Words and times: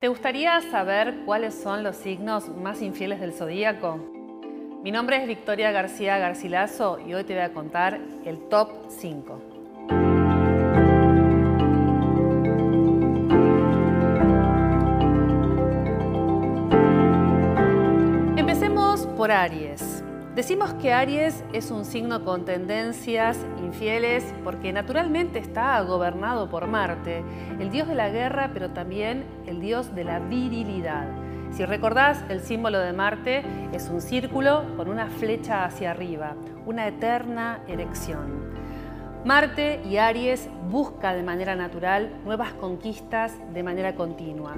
¿Te 0.00 0.08
gustaría 0.08 0.58
saber 0.62 1.24
cuáles 1.26 1.54
son 1.54 1.82
los 1.82 1.94
signos 1.94 2.48
más 2.48 2.80
infieles 2.80 3.20
del 3.20 3.34
zodíaco? 3.34 3.98
Mi 4.82 4.90
nombre 4.90 5.18
es 5.18 5.28
Victoria 5.28 5.72
García 5.72 6.16
Garcilaso 6.16 6.98
y 7.06 7.12
hoy 7.12 7.24
te 7.24 7.34
voy 7.34 7.42
a 7.42 7.52
contar 7.52 8.00
el 8.24 8.38
top 8.48 8.70
5. 8.88 9.42
Empecemos 18.38 19.06
por 19.18 19.30
Aries. 19.30 20.02
Decimos 20.40 20.72
que 20.72 20.94
Aries 20.94 21.44
es 21.52 21.70
un 21.70 21.84
signo 21.84 22.24
con 22.24 22.46
tendencias 22.46 23.36
infieles 23.62 24.24
porque 24.42 24.72
naturalmente 24.72 25.38
está 25.38 25.78
gobernado 25.82 26.48
por 26.48 26.66
Marte, 26.66 27.22
el 27.58 27.70
dios 27.70 27.86
de 27.86 27.94
la 27.94 28.08
guerra, 28.08 28.48
pero 28.54 28.70
también 28.70 29.26
el 29.46 29.60
dios 29.60 29.94
de 29.94 30.04
la 30.04 30.18
virilidad. 30.18 31.08
Si 31.50 31.62
recordás, 31.66 32.24
el 32.30 32.40
símbolo 32.40 32.78
de 32.78 32.94
Marte 32.94 33.44
es 33.74 33.90
un 33.90 34.00
círculo 34.00 34.64
con 34.78 34.88
una 34.88 35.08
flecha 35.08 35.66
hacia 35.66 35.90
arriba, 35.90 36.36
una 36.64 36.88
eterna 36.88 37.60
erección. 37.68 38.50
Marte 39.26 39.82
y 39.84 39.98
Aries 39.98 40.48
busca 40.70 41.12
de 41.12 41.22
manera 41.22 41.54
natural 41.54 42.14
nuevas 42.24 42.54
conquistas 42.54 43.34
de 43.52 43.62
manera 43.62 43.94
continua. 43.94 44.54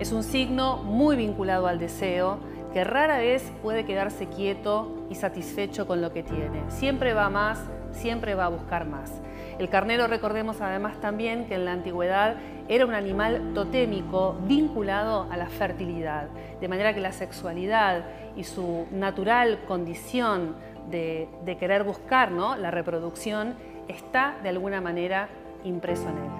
Es 0.00 0.10
un 0.10 0.24
signo 0.24 0.78
muy 0.78 1.14
vinculado 1.14 1.68
al 1.68 1.78
deseo, 1.78 2.40
que 2.72 2.84
rara 2.84 3.18
vez 3.18 3.52
puede 3.62 3.84
quedarse 3.84 4.26
quieto 4.26 5.06
y 5.10 5.14
satisfecho 5.14 5.86
con 5.86 6.00
lo 6.00 6.12
que 6.12 6.22
tiene. 6.22 6.62
Siempre 6.68 7.14
va 7.14 7.28
más, 7.28 7.60
siempre 7.92 8.34
va 8.34 8.46
a 8.46 8.48
buscar 8.48 8.86
más. 8.86 9.20
El 9.58 9.68
carnero, 9.68 10.06
recordemos 10.06 10.60
además 10.60 10.98
también 11.00 11.46
que 11.46 11.54
en 11.54 11.64
la 11.66 11.72
antigüedad 11.72 12.36
era 12.68 12.86
un 12.86 12.94
animal 12.94 13.52
totémico 13.54 14.38
vinculado 14.46 15.26
a 15.30 15.36
la 15.36 15.46
fertilidad, 15.46 16.28
de 16.60 16.68
manera 16.68 16.94
que 16.94 17.00
la 17.00 17.12
sexualidad 17.12 18.04
y 18.36 18.44
su 18.44 18.86
natural 18.90 19.58
condición 19.66 20.54
de, 20.90 21.28
querer 21.58 21.84
buscar 21.84 22.30
¿no? 22.30 22.56
la 22.56 22.70
reproducción 22.70 23.54
está 23.88 24.36
de 24.42 24.48
alguna 24.48 24.80
manera 24.80 25.28
impreso 25.64 26.08
en 26.08 26.16
él. 26.16 26.30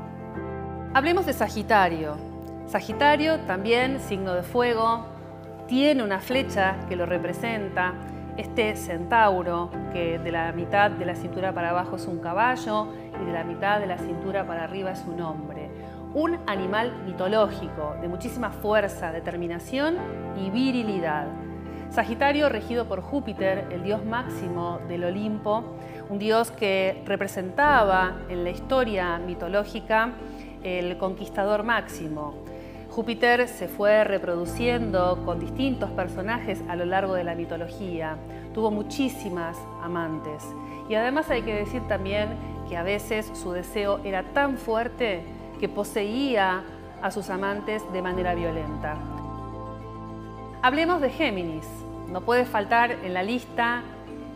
Hablemos 0.95 1.27
de 1.27 1.33
Sagitario. 1.33 2.17
Sagitario 2.67 3.41
también 3.41 4.01
signo 4.01 4.33
de 4.35 4.43
fuego, 4.43 5.05
tiene 5.71 6.03
una 6.03 6.19
flecha 6.19 6.81
que 6.89 6.97
lo 6.97 7.07
representa, 7.07 7.95
este 8.37 8.75
centauro, 8.75 9.71
que 9.93 10.19
de 10.19 10.33
la 10.33 10.51
mitad 10.51 10.91
de 10.91 11.07
la 11.07 11.15
cintura 11.15 11.55
para 11.55 11.71
abajo 11.71 11.95
es 11.95 12.07
un 12.09 12.19
caballo 12.19 12.89
y 13.23 13.25
de 13.25 13.33
la 13.33 13.45
mitad 13.45 13.79
de 13.79 13.87
la 13.87 13.97
cintura 13.97 14.45
para 14.45 14.65
arriba 14.65 14.91
es 14.91 15.05
un 15.07 15.21
hombre. 15.21 15.71
Un 16.13 16.41
animal 16.49 17.05
mitológico 17.07 17.95
de 18.01 18.09
muchísima 18.09 18.51
fuerza, 18.51 19.13
determinación 19.13 19.95
y 20.37 20.51
virilidad. 20.51 21.29
Sagitario 21.91 22.49
regido 22.49 22.87
por 22.87 23.01
Júpiter, 23.01 23.69
el 23.71 23.85
dios 23.85 24.05
máximo 24.05 24.81
del 24.89 25.05
Olimpo, 25.05 25.77
un 26.09 26.19
dios 26.19 26.51
que 26.51 27.01
representaba 27.07 28.23
en 28.29 28.43
la 28.43 28.51
historia 28.51 29.19
mitológica 29.19 30.15
el 30.65 30.99
conquistador 30.99 31.63
máximo. 31.63 32.50
Júpiter 33.01 33.49
se 33.49 33.67
fue 33.67 34.05
reproduciendo 34.05 35.23
con 35.25 35.41
distintos 35.41 35.89
personajes 35.93 36.63
a 36.69 36.77
lo 36.77 36.85
largo 36.85 37.15
de 37.15 37.25
la 37.25 37.35
mitología. 37.35 38.19
Tuvo 38.53 38.71
muchísimas 38.71 39.57
amantes. 39.83 40.45
Y 40.87 40.97
además 40.97 41.31
hay 41.31 41.41
que 41.41 41.55
decir 41.55 41.81
también 41.89 42.29
que 42.69 42.77
a 42.77 42.83
veces 42.83 43.31
su 43.33 43.53
deseo 43.53 44.01
era 44.05 44.23
tan 44.35 44.59
fuerte 44.59 45.23
que 45.59 45.67
poseía 45.67 46.63
a 47.01 47.11
sus 47.11 47.31
amantes 47.31 47.83
de 47.91 48.03
manera 48.03 48.35
violenta. 48.35 48.99
Hablemos 50.61 51.01
de 51.01 51.09
Géminis. 51.09 51.67
No 52.09 52.21
puede 52.21 52.45
faltar 52.45 52.91
en 52.91 53.15
la 53.15 53.23
lista 53.23 53.81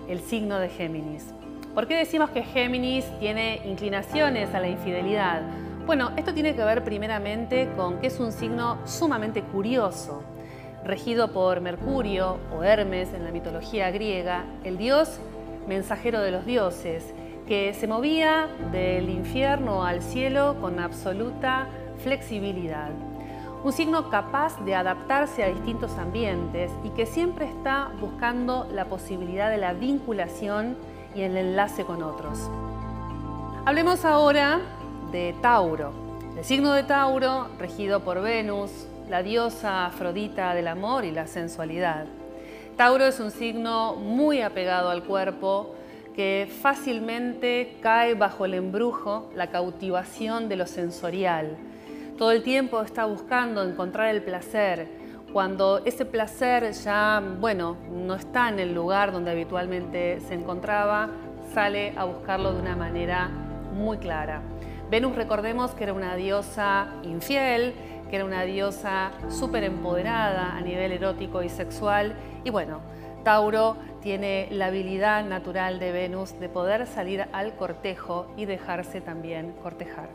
el 0.09 0.21
signo 0.21 0.59
de 0.59 0.71
Géminis. 0.71 1.35
¿Por 1.75 1.87
qué 1.87 1.97
decimos 1.97 2.31
que 2.31 2.43
Géminis 2.43 3.05
tiene 3.21 3.61
inclinaciones 3.67 4.55
a 4.55 4.61
la 4.61 4.69
infidelidad? 4.69 5.43
Bueno, 5.87 6.13
esto 6.17 6.33
tiene 6.33 6.57
que 6.57 6.65
ver 6.65 6.83
primeramente 6.83 7.69
con 7.77 7.99
que 8.01 8.07
es 8.07 8.19
un 8.19 8.33
signo 8.33 8.79
sumamente 8.87 9.43
curioso, 9.43 10.23
regido 10.83 11.31
por 11.31 11.61
Mercurio 11.61 12.39
o 12.57 12.63
Hermes 12.63 13.13
en 13.13 13.23
la 13.23 13.31
mitología 13.31 13.91
griega, 13.91 14.47
el 14.65 14.79
dios 14.79 15.19
mensajero 15.69 16.21
de 16.21 16.31
los 16.31 16.47
dioses, 16.47 17.13
que 17.47 17.75
se 17.75 17.87
movía 17.87 18.49
del 18.73 19.11
infierno 19.11 19.85
al 19.85 20.01
cielo 20.01 20.57
con 20.59 20.81
absoluta 20.81 21.69
flexibilidad. 22.03 22.89
Un 23.63 23.73
signo 23.73 24.09
capaz 24.09 24.59
de 24.65 24.75
adaptarse 24.75 25.45
a 25.45 25.49
distintos 25.49 25.99
ambientes 25.99 26.71
y 26.83 26.91
que 26.91 27.05
siempre 27.05 27.45
está 27.45 27.91
buscando 28.01 28.67
la 28.73 28.87
posibilidad 28.87 29.51
de 29.51 29.59
la 29.59 29.75
vinculación 29.75 30.79
y 31.15 31.21
el 31.21 31.37
enlace 31.37 31.85
con 31.85 32.03
otros. 32.03 32.51
Hablemos 33.67 34.05
ahora 34.05 34.61
de 35.15 35.33
Tauro. 35.41 35.93
El 36.37 36.45
signo 36.45 36.73
de 36.73 36.83
Tauro, 36.83 37.47
regido 37.57 38.01
por 38.01 38.21
Venus, 38.21 38.73
la 39.09 39.23
diosa 39.23 39.87
Afrodita 39.87 40.55
del 40.55 40.67
amor 40.67 41.05
y 41.05 41.13
la 41.13 41.29
sensualidad. 41.29 42.07
Tauro 42.77 43.05
es 43.05 43.21
un 43.21 43.31
signo 43.31 43.95
muy 43.95 44.43
apegado 44.43 44.91
al 44.91 45.05
cuerpo, 45.05 45.77
que 46.17 46.49
fácilmente 46.61 47.77
cae 47.81 48.15
bajo 48.15 48.45
el 48.45 48.55
embrujo, 48.55 49.31
la 49.37 49.51
cautivación 49.51 50.49
de 50.49 50.57
lo 50.57 50.67
sensorial. 50.67 51.59
Todo 52.19 52.33
el 52.33 52.43
tiempo 52.43 52.81
está 52.81 53.05
buscando 53.05 53.63
encontrar 53.63 54.09
el 54.09 54.21
placer. 54.21 54.89
Cuando 55.33 55.81
ese 55.85 56.05
placer 56.05 56.73
ya, 56.73 57.23
bueno, 57.39 57.77
no 57.89 58.17
está 58.17 58.49
en 58.49 58.59
el 58.59 58.75
lugar 58.75 59.13
donde 59.13 59.31
habitualmente 59.31 60.19
se 60.27 60.35
encontraba, 60.35 61.09
sale 61.55 61.93
a 61.97 62.03
buscarlo 62.03 62.53
de 62.53 62.61
una 62.61 62.75
manera 62.75 63.29
muy 63.75 63.99
clara. 63.99 64.43
Venus, 64.95 65.17
recordemos 65.17 65.73
que 65.73 65.83
era 65.83 65.93
una 65.93 66.15
diosa 66.15 66.87
infiel, 67.03 67.75
que 68.09 68.15
era 68.15 68.25
una 68.25 68.43
diosa 68.43 69.11
súper 69.29 69.65
empoderada 69.65 70.57
a 70.57 70.61
nivel 70.61 70.93
erótico 70.93 71.43
y 71.43 71.49
sexual. 71.49 72.15
Y 72.45 72.51
bueno, 72.51 72.79
Tauro 73.25 73.77
tiene 74.01 74.47
la 74.53 74.67
habilidad 74.67 75.25
natural 75.25 75.81
de 75.81 75.91
Venus 75.91 76.39
de 76.39 76.49
poder 76.49 76.87
salir 76.87 77.27
al 77.33 77.57
cortejo 77.57 78.29
y 78.37 78.45
dejarse 78.45 79.01
también 79.01 79.57
cortejar. 79.65 80.09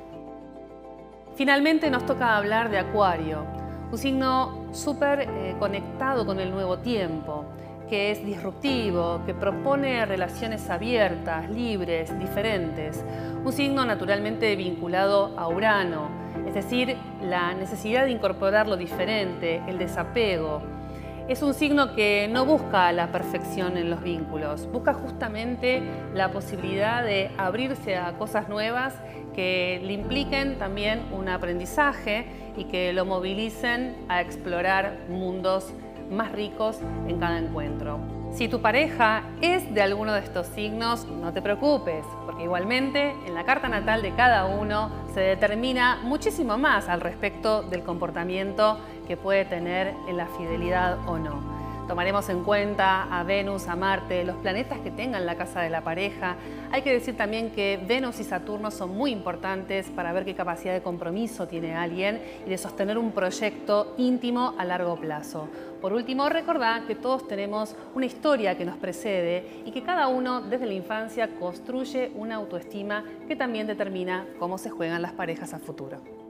Finalmente 1.36 1.90
nos 1.90 2.06
toca 2.06 2.38
hablar 2.38 2.70
de 2.70 2.78
Acuario, 2.78 3.44
un 3.92 3.98
signo 3.98 4.70
súper 4.72 5.28
eh, 5.28 5.56
conectado 5.60 6.26
con 6.26 6.40
el 6.40 6.52
nuevo 6.52 6.78
tiempo 6.78 7.44
que 7.90 8.12
es 8.12 8.24
disruptivo, 8.24 9.22
que 9.26 9.34
propone 9.34 10.06
relaciones 10.06 10.70
abiertas, 10.70 11.50
libres, 11.50 12.18
diferentes. 12.20 13.04
Un 13.44 13.52
signo 13.52 13.86
naturalmente 13.86 14.56
vinculado 14.56 15.34
a 15.38 15.48
Urano, 15.48 16.10
es 16.48 16.54
decir, 16.54 16.96
la 17.22 17.54
necesidad 17.54 18.06
de 18.06 18.12
incorporar 18.12 18.68
lo 18.68 18.78
diferente, 18.78 19.62
el 19.68 19.78
desapego. 19.78 20.62
Es 21.28 21.44
un 21.44 21.54
signo 21.54 21.94
que 21.96 22.28
no 22.32 22.46
busca 22.46 22.92
la 22.92 23.12
perfección 23.12 23.78
en 23.78 23.92
los 23.92 24.02
vínculos, 24.02 24.68
busca 24.72 24.94
justamente 24.94 25.84
la 26.16 26.32
posibilidad 26.32 27.04
de 27.04 27.30
abrirse 27.38 27.98
a 27.98 28.14
cosas 28.14 28.50
nuevas 28.50 28.96
que 29.36 29.80
le 29.84 29.94
impliquen 29.94 30.58
también 30.58 31.04
un 31.12 31.30
aprendizaje 31.30 32.26
y 32.58 32.64
que 32.64 32.94
lo 32.94 33.06
movilicen 33.06 33.96
a 34.10 34.22
explorar 34.22 34.98
mundos 35.08 35.72
más 36.10 36.32
ricos 36.32 36.80
en 37.08 37.20
cada 37.20 37.40
encuentro. 37.40 38.00
Si 38.32 38.48
tu 38.48 38.62
pareja 38.62 39.24
es 39.42 39.74
de 39.74 39.82
alguno 39.82 40.14
de 40.14 40.20
estos 40.20 40.48
signos, 40.48 41.06
no 41.06 41.34
te 41.34 41.42
preocupes, 41.42 42.06
porque 42.26 42.44
igualmente 42.44 43.16
en 43.26 43.34
la 43.34 43.44
carta 43.44 43.68
natal 43.68 44.02
de 44.02 44.14
cada 44.14 44.46
uno 44.46 44.92
se 45.14 45.22
determina 45.22 46.00
muchísimo 46.04 46.58
más 46.58 46.88
al 46.90 47.02
respecto 47.02 47.64
del 47.64 47.84
comportamiento 47.84 48.78
que 49.08 49.18
puede 49.18 49.46
tener 49.46 49.96
en 50.08 50.18
la 50.18 50.28
fidelidad 50.28 51.00
o 51.08 51.18
no. 51.18 51.59
Tomaremos 51.90 52.30
en 52.30 52.44
cuenta 52.44 53.06
a 53.06 53.24
Venus, 53.24 53.68
a 53.68 53.76
Marte, 53.76 54.24
los 54.24 54.36
planetas 54.36 54.78
que 54.82 54.92
tengan 54.92 55.26
la 55.26 55.34
casa 55.34 55.62
de 55.62 55.72
la 55.72 55.82
pareja. 55.82 56.36
Hay 56.72 56.84
que 56.84 56.94
decir 56.94 57.18
también 57.18 57.50
que 57.50 57.84
Venus 57.84 58.20
y 58.20 58.24
Saturno 58.24 58.70
son 58.70 58.96
muy 58.96 59.10
importantes 59.10 59.88
para 59.90 60.14
ver 60.14 60.24
qué 60.24 60.36
capacidad 60.36 60.72
de 60.72 60.84
compromiso 60.84 61.48
tiene 61.48 61.74
alguien 61.74 62.22
y 62.46 62.50
de 62.52 62.60
sostener 62.60 63.00
un 63.00 63.12
proyecto 63.12 63.96
íntimo 63.98 64.54
a 64.60 64.66
largo 64.66 64.98
plazo. 64.98 65.50
Por 65.82 65.92
último, 65.94 66.30
recordad 66.30 66.84
que 66.86 66.94
todos 66.94 67.28
tenemos 67.28 67.76
una 67.96 68.06
historia 68.06 68.56
que 68.56 68.66
nos 68.66 68.78
precede 68.78 69.64
y 69.66 69.72
que 69.72 69.82
cada 69.82 70.10
uno 70.10 70.42
desde 70.42 70.68
la 70.68 70.74
infancia 70.74 71.28
construye 71.40 72.12
una 72.14 72.36
autoestima 72.36 73.04
que 73.28 73.36
también 73.36 73.66
determina 73.66 74.28
cómo 74.38 74.60
se 74.60 74.70
juegan 74.70 75.02
las 75.02 75.14
parejas 75.14 75.56
a 75.56 75.58
futuro. 75.58 76.29